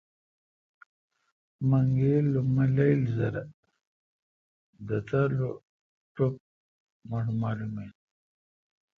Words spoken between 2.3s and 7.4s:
کو مہ لییل زرہ۔ دھتر لو ٹپ مٹھ